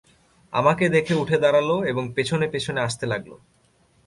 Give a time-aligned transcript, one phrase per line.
[0.53, 3.31] আমাকে দেখে উঠে দাঁড়াল এবং পিছনে-পিছনে আসতে লাগল।